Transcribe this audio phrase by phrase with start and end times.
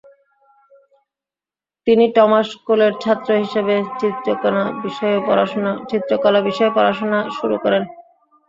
[1.87, 3.75] তিনি টমাস কোলের ছাত্র হিসাবে
[3.99, 7.83] চিত্রকলা বিষয়ে পড়াশুনা শুরু করেন।